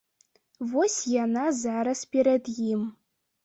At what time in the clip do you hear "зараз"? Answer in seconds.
1.61-2.05